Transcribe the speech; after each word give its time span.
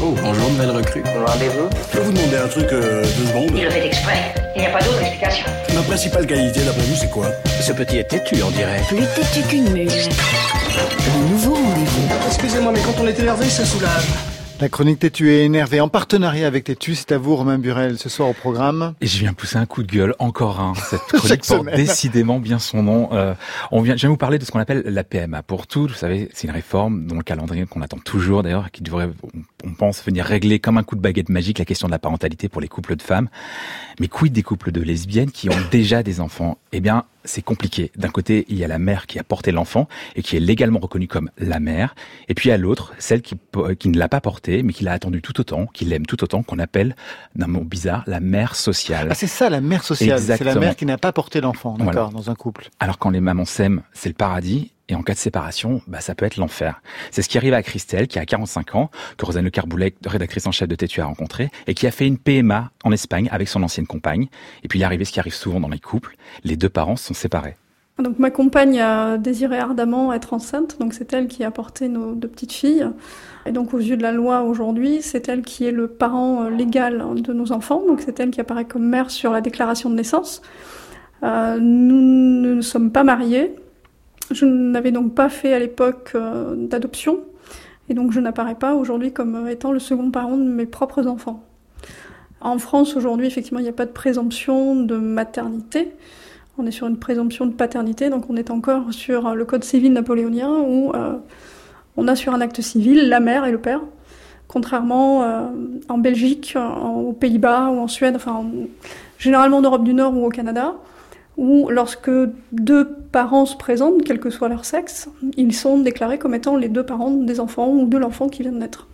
Oh, 0.00 0.14
bonjour, 0.22 0.50
nouvelle 0.50 0.70
recrue. 0.70 1.02
Rendez-vous? 1.04 1.68
Je 1.92 1.98
peux 1.98 2.04
vous 2.04 2.12
demander 2.12 2.36
un 2.36 2.46
truc 2.46 2.72
euh, 2.72 3.02
deux 3.02 3.26
secondes? 3.26 3.50
Il 3.56 3.64
le 3.64 3.70
fait 3.70 3.86
exprès. 3.86 4.32
Il 4.54 4.60
n'y 4.60 4.66
a 4.66 4.70
pas 4.70 4.78
d'autre 4.78 5.00
explication. 5.00 5.46
Ma 5.74 5.82
principale 5.82 6.24
qualité, 6.26 6.60
d'après 6.60 6.82
vous, 6.82 6.94
c'est 6.94 7.10
quoi? 7.10 7.26
Ce 7.60 7.72
petit 7.72 7.98
est 7.98 8.04
têtu, 8.04 8.36
on 8.44 8.50
dirait. 8.50 8.80
Plus 8.86 8.98
têtu 9.16 9.42
qu'une 9.48 9.70
mule. 9.70 9.88
Le 9.88 11.28
nouveau 11.30 11.54
rendez-vous. 11.54 12.08
Excusez-moi, 12.28 12.72
mais 12.72 12.80
quand 12.80 13.02
on 13.02 13.08
est 13.08 13.18
énervé, 13.18 13.46
ça 13.48 13.64
soulage. 13.64 14.04
La 14.60 14.68
chronique 14.68 14.98
Tétu 14.98 15.30
est 15.30 15.44
énervée 15.44 15.80
en 15.80 15.88
partenariat 15.88 16.48
avec 16.48 16.64
Tétu. 16.64 16.96
C'est 16.96 17.12
à 17.12 17.18
vous, 17.18 17.36
Romain 17.36 17.58
Burel, 17.58 17.96
ce 17.96 18.08
soir 18.08 18.28
au 18.28 18.32
programme. 18.32 18.94
Et 19.00 19.06
je 19.06 19.16
viens 19.20 19.32
pousser 19.32 19.56
un 19.56 19.66
coup 19.66 19.84
de 19.84 19.92
gueule, 19.92 20.16
encore 20.18 20.58
un. 20.58 20.74
Cette 20.74 21.00
chronique 21.12 21.46
porte 21.46 21.60
semaine. 21.60 21.76
décidément 21.76 22.40
bien 22.40 22.58
son 22.58 22.82
nom. 22.82 23.08
Euh, 23.12 23.34
on 23.70 23.82
vient, 23.82 23.94
je 23.94 24.00
viens 24.00 24.10
vous 24.10 24.16
parler 24.16 24.36
de 24.40 24.44
ce 24.44 24.50
qu'on 24.50 24.58
appelle 24.58 24.82
la 24.84 25.04
PMA. 25.04 25.44
Pour 25.44 25.68
tout, 25.68 25.82
vous 25.82 25.94
savez, 25.94 26.28
c'est 26.34 26.48
une 26.48 26.52
réforme 26.52 27.06
dont 27.06 27.14
le 27.14 27.22
calendrier 27.22 27.66
qu'on 27.66 27.82
attend 27.82 27.98
toujours 27.98 28.42
d'ailleurs, 28.42 28.72
qui 28.72 28.82
devrait, 28.82 29.08
on, 29.22 29.68
on 29.68 29.74
pense, 29.74 30.04
venir 30.04 30.24
régler 30.24 30.58
comme 30.58 30.76
un 30.76 30.82
coup 30.82 30.96
de 30.96 31.00
baguette 31.00 31.28
magique 31.28 31.60
la 31.60 31.64
question 31.64 31.86
de 31.86 31.92
la 31.92 32.00
parentalité 32.00 32.48
pour 32.48 32.60
les 32.60 32.68
couples 32.68 32.96
de 32.96 33.02
femmes. 33.02 33.28
Mais 34.00 34.08
quid 34.08 34.32
des 34.32 34.42
couples 34.42 34.72
de 34.72 34.80
lesbiennes 34.80 35.30
qui 35.30 35.48
ont 35.50 35.60
déjà 35.70 36.02
des 36.02 36.20
enfants? 36.20 36.58
Eh 36.72 36.80
bien, 36.80 37.04
c'est 37.28 37.42
compliqué. 37.42 37.92
D'un 37.96 38.08
côté, 38.08 38.44
il 38.48 38.56
y 38.58 38.64
a 38.64 38.68
la 38.68 38.78
mère 38.78 39.06
qui 39.06 39.18
a 39.18 39.24
porté 39.24 39.52
l'enfant 39.52 39.86
et 40.16 40.22
qui 40.22 40.36
est 40.36 40.40
légalement 40.40 40.78
reconnue 40.80 41.06
comme 41.08 41.30
la 41.38 41.60
mère. 41.60 41.94
Et 42.28 42.34
puis 42.34 42.50
à 42.50 42.56
l'autre, 42.56 42.94
celle 42.98 43.22
qui, 43.22 43.36
qui 43.78 43.88
ne 43.88 43.98
l'a 43.98 44.08
pas 44.08 44.20
porté, 44.20 44.62
mais 44.62 44.72
qui 44.72 44.84
l'a 44.84 44.92
attendu 44.92 45.22
tout 45.22 45.38
autant, 45.40 45.66
qui 45.66 45.84
l'aime 45.84 46.06
tout 46.06 46.22
autant, 46.24 46.42
qu'on 46.42 46.58
appelle, 46.58 46.96
d'un 47.36 47.46
mot 47.46 47.64
bizarre, 47.64 48.02
la 48.06 48.20
mère 48.20 48.54
sociale. 48.54 49.08
Ah, 49.10 49.14
c'est 49.14 49.26
ça, 49.26 49.50
la 49.50 49.60
mère 49.60 49.84
sociale. 49.84 50.20
C'est 50.20 50.42
la 50.44 50.54
mère 50.54 50.76
qui 50.76 50.86
n'a 50.86 50.98
pas 50.98 51.12
porté 51.12 51.40
l'enfant, 51.40 51.76
d'accord, 51.76 51.92
Voilà. 51.92 52.10
dans 52.10 52.30
un 52.30 52.34
couple. 52.34 52.70
Alors 52.80 52.98
quand 52.98 53.10
les 53.10 53.20
mamans 53.20 53.44
s'aiment, 53.44 53.82
c'est 53.92 54.08
le 54.08 54.14
paradis. 54.14 54.72
Et 54.88 54.94
en 54.94 55.02
cas 55.02 55.12
de 55.12 55.18
séparation, 55.18 55.82
bah, 55.86 56.00
ça 56.00 56.14
peut 56.14 56.24
être 56.24 56.36
l'enfer. 56.38 56.80
C'est 57.10 57.20
ce 57.20 57.28
qui 57.28 57.36
arrive 57.36 57.52
à 57.52 57.62
Christelle, 57.62 58.08
qui 58.08 58.18
a 58.18 58.24
45 58.24 58.74
ans, 58.74 58.90
que 59.18 59.26
Rosanne 59.26 59.44
Le 59.44 59.50
Carboulet, 59.50 59.94
rédactrice 60.06 60.46
en 60.46 60.52
chef 60.52 60.66
de 60.66 60.74
Tétu, 60.74 61.02
a 61.02 61.04
rencontré, 61.04 61.50
et 61.66 61.74
qui 61.74 61.86
a 61.86 61.90
fait 61.90 62.06
une 62.06 62.16
PMA 62.16 62.70
en 62.84 62.92
Espagne 62.92 63.28
avec 63.30 63.48
son 63.48 63.62
ancienne 63.62 63.86
compagne. 63.86 64.28
Et 64.62 64.68
puis 64.68 64.78
il 64.78 64.82
est 64.82 64.86
arrivé 64.86 65.04
ce 65.04 65.12
qui 65.12 65.20
arrive 65.20 65.34
souvent 65.34 65.60
dans 65.60 65.68
les 65.68 65.78
couples, 65.78 66.16
les 66.42 66.56
deux 66.56 66.70
parents 66.70 66.96
sont 66.96 67.14
séparés. 67.14 67.56
Donc 67.98 68.20
ma 68.20 68.30
compagne 68.30 68.80
a 68.80 69.18
désiré 69.18 69.58
ardemment 69.58 70.12
être 70.12 70.32
enceinte, 70.32 70.78
donc 70.78 70.94
c'est 70.94 71.12
elle 71.12 71.26
qui 71.26 71.42
a 71.42 71.50
porté 71.50 71.88
nos 71.88 72.14
deux 72.14 72.28
petites 72.28 72.52
filles. 72.52 72.86
Et 73.44 73.50
donc 73.50 73.74
aux 73.74 73.78
yeux 73.78 73.96
de 73.96 74.02
la 74.02 74.12
loi 74.12 74.42
aujourd'hui, 74.42 75.02
c'est 75.02 75.28
elle 75.28 75.42
qui 75.42 75.66
est 75.66 75.72
le 75.72 75.88
parent 75.88 76.44
euh, 76.44 76.50
légal 76.50 77.04
de 77.16 77.32
nos 77.32 77.50
enfants, 77.50 77.82
donc 77.86 78.00
c'est 78.00 78.20
elle 78.20 78.30
qui 78.30 78.40
apparaît 78.40 78.66
comme 78.66 78.88
mère 78.88 79.10
sur 79.10 79.32
la 79.32 79.40
déclaration 79.40 79.90
de 79.90 79.96
naissance. 79.96 80.42
Euh, 81.24 81.58
nous 81.60 82.54
ne 82.54 82.60
sommes 82.60 82.92
pas 82.92 83.02
mariés. 83.02 83.56
Je 84.30 84.44
n'avais 84.44 84.90
donc 84.92 85.14
pas 85.14 85.28
fait 85.28 85.54
à 85.54 85.58
l'époque 85.58 86.12
euh, 86.14 86.54
d'adoption, 86.56 87.20
et 87.88 87.94
donc 87.94 88.12
je 88.12 88.20
n'apparais 88.20 88.56
pas 88.56 88.74
aujourd'hui 88.74 89.12
comme 89.12 89.34
euh, 89.36 89.48
étant 89.48 89.72
le 89.72 89.78
second 89.78 90.10
parent 90.10 90.36
de 90.36 90.42
mes 90.42 90.66
propres 90.66 91.06
enfants. 91.06 91.42
En 92.40 92.58
France 92.58 92.94
aujourd'hui, 92.96 93.26
effectivement, 93.26 93.58
il 93.58 93.64
n'y 93.64 93.68
a 93.68 93.72
pas 93.74 93.86
de 93.86 93.90
présomption 93.92 94.76
de 94.76 94.96
maternité. 94.96 95.92
On 96.58 96.66
est 96.66 96.70
sur 96.70 96.86
une 96.86 96.98
présomption 96.98 97.46
de 97.46 97.52
paternité, 97.52 98.10
donc 98.10 98.24
on 98.28 98.36
est 98.36 98.50
encore 98.50 98.92
sur 98.92 99.28
euh, 99.28 99.34
le 99.34 99.44
code 99.44 99.64
civil 99.64 99.92
napoléonien 99.92 100.50
où 100.58 100.92
on 101.96 102.06
a 102.06 102.14
sur 102.14 102.34
un 102.34 102.40
acte 102.40 102.60
civil 102.60 103.08
la 103.08 103.20
mère 103.20 103.44
et 103.44 103.50
le 103.50 103.58
père, 103.58 103.80
contrairement 104.46 105.50
en 105.88 105.98
Belgique, 105.98 106.56
aux 106.56 107.12
Pays-Bas 107.12 107.70
ou 107.70 107.78
en 107.80 107.88
Suède, 107.88 108.14
enfin 108.14 108.32
en- 108.32 108.50
généralement 109.18 109.56
en 109.56 109.62
Europe 109.62 109.82
du 109.82 109.94
Nord 109.94 110.16
ou 110.16 110.24
au 110.24 110.28
Canada, 110.28 110.74
où 111.38 111.68
lorsque 111.70 112.10
deux 112.52 112.92
parents 113.12 113.46
se 113.46 113.56
présentent, 113.56 114.02
quel 114.04 114.20
que 114.20 114.28
soit 114.28 114.48
leur 114.48 114.64
sexe, 114.64 115.08
ils 115.36 115.54
sont 115.54 115.78
déclarés 115.78 116.18
comme 116.18 116.34
étant 116.34 116.56
les 116.56 116.68
deux 116.68 116.84
parents 116.84 117.12
des 117.12 117.40
enfants 117.40 117.68
ou 117.68 117.86
de 117.86 117.96
l'enfant 117.96 118.28
qui 118.28 118.42
vient 118.42 118.52
de 118.52 118.58
naître. 118.58 118.88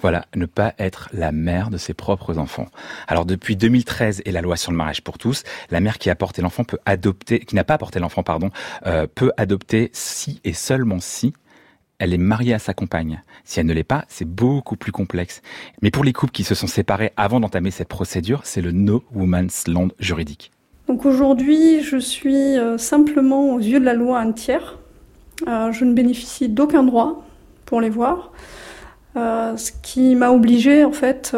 Voilà, 0.00 0.26
ne 0.36 0.46
pas 0.46 0.74
être 0.78 1.08
la 1.12 1.32
mère 1.32 1.70
de 1.70 1.78
ses 1.78 1.94
propres 1.94 2.38
enfants. 2.38 2.66
Alors 3.08 3.24
depuis 3.24 3.56
2013 3.56 4.22
et 4.24 4.32
la 4.32 4.40
loi 4.40 4.56
sur 4.56 4.70
le 4.70 4.76
mariage 4.76 5.02
pour 5.02 5.18
tous, 5.18 5.42
la 5.70 5.80
mère 5.80 5.98
qui 5.98 6.10
a 6.10 6.14
porté 6.14 6.42
l'enfant 6.42 6.64
peut 6.64 6.78
adopter, 6.86 7.40
qui 7.40 7.54
n'a 7.54 7.64
pas 7.64 7.78
porté 7.78 7.98
l'enfant, 7.98 8.22
pardon, 8.22 8.50
euh, 8.86 9.06
peut 9.12 9.32
adopter 9.36 9.90
si 9.92 10.40
et 10.44 10.52
seulement 10.52 11.00
si 11.00 11.32
elle 11.98 12.14
est 12.14 12.18
mariée 12.18 12.54
à 12.54 12.58
sa 12.58 12.72
compagne. 12.72 13.22
Si 13.44 13.60
elle 13.60 13.66
ne 13.66 13.74
l'est 13.74 13.84
pas, 13.84 14.04
c'est 14.08 14.28
beaucoup 14.28 14.76
plus 14.76 14.92
complexe. 14.92 15.42
Mais 15.82 15.90
pour 15.90 16.04
les 16.04 16.12
couples 16.12 16.32
qui 16.32 16.44
se 16.44 16.54
sont 16.54 16.66
séparés 16.66 17.12
avant 17.16 17.40
d'entamer 17.40 17.70
cette 17.70 17.88
procédure, 17.88 18.42
c'est 18.44 18.62
le 18.62 18.72
No 18.72 19.04
Woman's 19.12 19.66
Land 19.66 19.88
juridique. 19.98 20.50
Donc 20.90 21.06
aujourd'hui, 21.06 21.82
je 21.82 21.98
suis 21.98 22.58
euh, 22.58 22.76
simplement 22.76 23.54
aux 23.54 23.60
yeux 23.60 23.78
de 23.78 23.84
la 23.84 23.94
loi 23.94 24.18
un 24.18 24.32
tiers. 24.32 24.76
Euh, 25.46 25.70
je 25.70 25.84
ne 25.84 25.94
bénéficie 25.94 26.48
d'aucun 26.48 26.82
droit 26.82 27.24
pour 27.64 27.80
les 27.80 27.90
voir. 27.90 28.32
Euh, 29.14 29.56
ce 29.56 29.70
qui 29.84 30.16
m'a 30.16 30.32
obligée, 30.32 30.82
en 30.82 30.90
fait, 30.90 31.36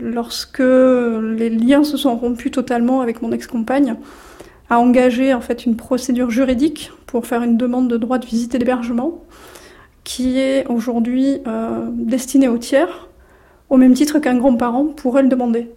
lorsque 0.00 0.60
les 0.60 1.50
liens 1.50 1.82
se 1.82 1.96
sont 1.96 2.14
rompus 2.14 2.52
totalement 2.52 3.00
avec 3.00 3.22
mon 3.22 3.32
ex-compagne, 3.32 3.96
à 4.70 4.78
engager 4.78 5.34
en 5.34 5.40
fait 5.40 5.66
une 5.66 5.74
procédure 5.74 6.30
juridique 6.30 6.92
pour 7.06 7.26
faire 7.26 7.42
une 7.42 7.56
demande 7.56 7.88
de 7.88 7.96
droit 7.96 8.18
de 8.18 8.26
visite 8.26 8.54
et 8.54 8.58
d'hébergement, 8.60 9.24
qui 10.04 10.38
est 10.38 10.64
aujourd'hui 10.68 11.38
destinée 11.90 12.46
aux 12.46 12.58
tiers, 12.58 13.08
au 13.68 13.78
même 13.78 13.94
titre 13.94 14.20
qu'un 14.20 14.36
grand-parent 14.36 14.84
pourrait 14.84 15.22
le 15.22 15.28
demander. 15.28 15.72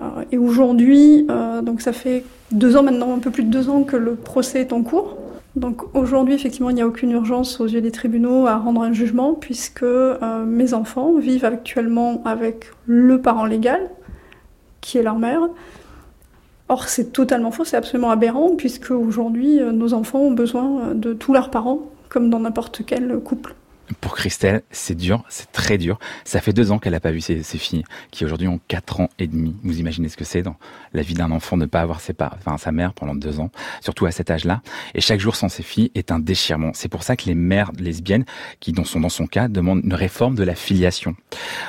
Euh, 0.00 0.24
et 0.32 0.38
aujourd'hui, 0.38 1.26
euh, 1.30 1.62
donc 1.62 1.80
ça 1.80 1.92
fait 1.92 2.24
deux 2.52 2.76
ans 2.76 2.82
maintenant, 2.82 3.14
un 3.14 3.18
peu 3.18 3.30
plus 3.30 3.44
de 3.44 3.50
deux 3.50 3.68
ans 3.68 3.82
que 3.82 3.96
le 3.96 4.14
procès 4.14 4.60
est 4.60 4.72
en 4.72 4.82
cours. 4.82 5.16
Donc 5.54 5.82
aujourd'hui, 5.94 6.34
effectivement, 6.34 6.70
il 6.70 6.74
n'y 6.74 6.82
a 6.82 6.86
aucune 6.86 7.10
urgence 7.12 7.60
aux 7.60 7.66
yeux 7.66 7.80
des 7.80 7.90
tribunaux 7.90 8.46
à 8.46 8.56
rendre 8.56 8.82
un 8.82 8.92
jugement 8.92 9.32
puisque 9.34 9.82
euh, 9.82 10.44
mes 10.44 10.74
enfants 10.74 11.14
vivent 11.14 11.46
actuellement 11.46 12.22
avec 12.24 12.70
le 12.86 13.20
parent 13.20 13.46
légal, 13.46 13.90
qui 14.80 14.98
est 14.98 15.02
leur 15.02 15.18
mère. 15.18 15.40
Or, 16.68 16.88
c'est 16.88 17.12
totalement 17.12 17.52
faux, 17.52 17.64
c'est 17.64 17.76
absolument 17.76 18.10
aberrant 18.10 18.50
puisque 18.56 18.90
aujourd'hui, 18.90 19.60
nos 19.60 19.94
enfants 19.94 20.18
ont 20.18 20.32
besoin 20.32 20.94
de 20.94 21.14
tous 21.14 21.32
leurs 21.32 21.50
parents, 21.50 21.82
comme 22.08 22.28
dans 22.28 22.40
n'importe 22.40 22.82
quel 22.84 23.20
couple. 23.20 23.54
Pour 24.00 24.14
Christelle, 24.14 24.62
c'est 24.70 24.96
dur, 24.96 25.24
c'est 25.28 25.50
très 25.52 25.78
dur. 25.78 25.98
Ça 26.24 26.40
fait 26.40 26.52
deux 26.52 26.72
ans 26.72 26.78
qu'elle 26.78 26.92
n'a 26.92 27.00
pas 27.00 27.12
vu 27.12 27.20
ses, 27.20 27.42
ses 27.42 27.58
filles, 27.58 27.84
qui 28.10 28.24
aujourd'hui 28.24 28.48
ont 28.48 28.60
quatre 28.68 29.00
ans 29.00 29.08
et 29.18 29.26
demi. 29.26 29.56
Vous 29.62 29.78
imaginez 29.78 30.08
ce 30.08 30.16
que 30.16 30.24
c'est 30.24 30.42
dans 30.42 30.56
la 30.92 31.02
vie 31.02 31.14
d'un 31.14 31.30
enfant 31.30 31.56
de 31.56 31.62
ne 31.62 31.66
pas 31.66 31.80
avoir 31.80 32.00
ses 32.00 32.12
parents, 32.12 32.36
enfin 32.38 32.56
sa 32.58 32.72
mère 32.72 32.94
pendant 32.94 33.14
deux 33.14 33.40
ans, 33.40 33.50
surtout 33.80 34.06
à 34.06 34.10
cet 34.10 34.30
âge-là. 34.30 34.62
Et 34.94 35.00
chaque 35.00 35.20
jour 35.20 35.36
sans 35.36 35.48
ses 35.48 35.62
filles 35.62 35.90
est 35.94 36.10
un 36.10 36.18
déchirement. 36.18 36.72
C'est 36.74 36.88
pour 36.88 37.02
ça 37.02 37.16
que 37.16 37.26
les 37.26 37.34
mères 37.34 37.70
lesbiennes, 37.78 38.24
qui 38.60 38.72
dans 38.72 38.84
sont 38.84 39.00
dans 39.00 39.08
son 39.08 39.26
cas, 39.26 39.48
demandent 39.48 39.84
une 39.84 39.94
réforme 39.94 40.34
de 40.34 40.42
la 40.42 40.54
filiation. 40.54 41.14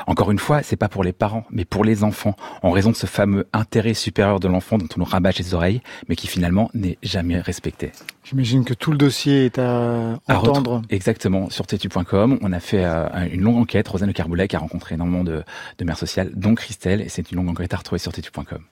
Encore 0.07 0.31
une 0.31 0.39
fois, 0.39 0.63
c'est 0.63 0.75
pas 0.75 0.89
pour 0.89 1.03
les 1.03 1.13
parents, 1.13 1.45
mais 1.51 1.65
pour 1.65 1.83
les 1.83 2.03
enfants, 2.03 2.35
en 2.63 2.71
raison 2.71 2.91
de 2.91 2.95
ce 2.95 3.05
fameux 3.05 3.47
intérêt 3.53 3.93
supérieur 3.93 4.39
de 4.39 4.47
l'enfant 4.47 4.77
dont 4.77 4.87
on 4.95 4.99
nous 4.99 5.05
rabâche 5.05 5.39
les 5.39 5.53
oreilles, 5.53 5.81
mais 6.09 6.15
qui 6.15 6.27
finalement 6.27 6.69
n'est 6.73 6.97
jamais 7.03 7.39
respecté. 7.39 7.91
J'imagine 8.23 8.65
que 8.65 8.73
tout 8.73 8.91
le 8.91 8.97
dossier 8.97 9.45
est 9.45 9.57
à 9.59 10.19
À 10.27 10.39
entendre. 10.39 10.81
Exactement, 10.89 11.49
sur 11.49 11.65
tetu.com, 11.65 12.05
on 12.13 12.51
a 12.51 12.59
fait 12.59 12.85
euh, 12.85 13.07
une 13.31 13.41
longue 13.41 13.57
enquête. 13.57 13.87
Carboulet 14.13 14.47
qui 14.47 14.55
a 14.55 14.59
rencontré 14.59 14.95
énormément 14.95 15.23
de, 15.23 15.43
de 15.77 15.85
mères 15.85 15.97
sociales, 15.97 16.31
dont 16.33 16.55
Christelle, 16.55 17.01
et 17.01 17.09
c'est 17.09 17.31
une 17.31 17.37
longue 17.37 17.49
enquête 17.49 17.73
à 17.73 17.77
retrouver 17.77 17.99
sur 17.99 18.11
tetu.com. 18.11 18.63